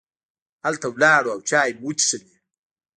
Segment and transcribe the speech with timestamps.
[0.65, 2.35] هلته ولاړو او چای مو وڅښلې.